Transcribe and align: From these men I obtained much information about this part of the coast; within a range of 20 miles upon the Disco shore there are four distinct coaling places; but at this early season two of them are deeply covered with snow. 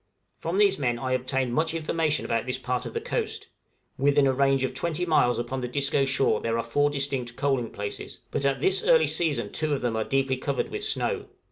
From 0.39 0.57
these 0.57 0.79
men 0.79 0.97
I 0.97 1.11
obtained 1.11 1.53
much 1.53 1.75
information 1.75 2.25
about 2.25 2.47
this 2.47 2.57
part 2.57 2.87
of 2.87 2.95
the 2.95 2.99
coast; 2.99 3.49
within 3.99 4.25
a 4.25 4.33
range 4.33 4.63
of 4.63 4.73
20 4.73 5.05
miles 5.05 5.37
upon 5.37 5.59
the 5.59 5.67
Disco 5.67 6.05
shore 6.05 6.41
there 6.41 6.57
are 6.57 6.63
four 6.63 6.89
distinct 6.89 7.35
coaling 7.35 7.69
places; 7.69 8.17
but 8.31 8.43
at 8.43 8.61
this 8.61 8.83
early 8.83 9.05
season 9.05 9.51
two 9.51 9.75
of 9.75 9.81
them 9.81 9.95
are 9.95 10.03
deeply 10.03 10.37
covered 10.37 10.71
with 10.71 10.83
snow. 10.83 11.27